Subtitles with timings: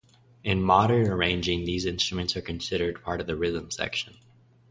[0.43, 4.15] In modern arranging these instruments are considered part of the rhythm section.